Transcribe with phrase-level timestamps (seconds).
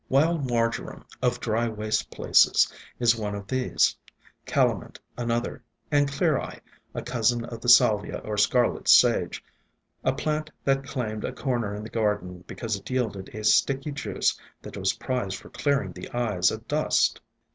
[0.09, 3.95] Wild Marjoram, of dry, waste places, is one of these,
[4.47, 6.59] Calamint another, and Clear eye,
[6.95, 9.43] a cousin of the Salvia or Scarlet Sage,
[10.03, 14.39] a plant that claimed a corner in the garden because it yielded a sticky juice
[14.59, 17.21] that was prized for clearing the eyes of dust.